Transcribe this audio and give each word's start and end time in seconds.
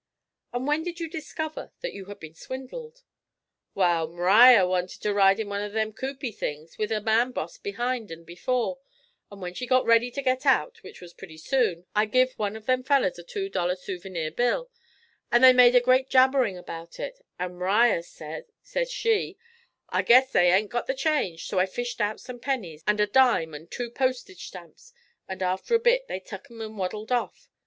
'And 0.51 0.65
when 0.65 0.81
did 0.81 0.99
you 0.99 1.07
discover 1.07 1.73
that 1.81 1.93
you 1.93 2.05
had 2.05 2.19
been 2.19 2.33
swindled?' 2.33 3.03
'Wal, 3.75 4.07
M'riar 4.07 4.67
wanted 4.67 4.99
to 5.03 5.13
ride 5.13 5.39
in 5.39 5.47
one 5.47 5.61
of 5.61 5.73
them 5.73 5.93
coopy 5.93 6.31
things 6.31 6.79
with 6.79 6.91
a 6.91 6.99
man 7.01 7.31
hoss 7.35 7.59
behind 7.59 8.09
and 8.09 8.25
before; 8.25 8.79
and 9.29 9.43
when 9.43 9.53
she 9.53 9.67
got 9.67 9.85
ready 9.85 10.09
to 10.09 10.23
get 10.23 10.43
out, 10.43 10.81
which 10.81 11.01
was 11.01 11.13
purty 11.13 11.37
soon, 11.37 11.85
I 11.93 12.05
give 12.05 12.31
one 12.39 12.55
of 12.55 12.65
them 12.65 12.81
fellers 12.81 13.19
a 13.19 13.23
two 13.23 13.47
dollar 13.47 13.75
soovyneer 13.75 14.31
bill, 14.35 14.71
but 15.29 15.41
they 15.43 15.53
made 15.53 15.75
a 15.75 15.79
great 15.79 16.09
jabbering 16.09 16.57
about 16.57 16.99
it, 16.99 17.21
and 17.37 17.53
M'riar 17.59 18.03
says, 18.03 18.45
says 18.63 18.89
she, 18.91 19.37
"I 19.89 20.01
guess 20.01 20.31
they 20.31 20.51
ain't 20.51 20.71
got 20.71 20.87
the 20.87 20.95
change;" 20.95 21.45
so 21.45 21.59
I 21.59 21.67
fished 21.67 22.01
out 22.01 22.19
some 22.19 22.39
pennies, 22.39 22.83
and 22.87 22.99
a 22.99 23.05
dime 23.05 23.53
and 23.53 23.69
two 23.69 23.91
postage 23.91 24.47
stamps, 24.47 24.93
and 25.27 25.43
after 25.43 25.75
a 25.75 25.79
bit 25.79 26.07
they 26.07 26.19
tuk 26.19 26.47
'em 26.49 26.59
and 26.59 26.75
waddled 26.79 27.11
off. 27.11 27.49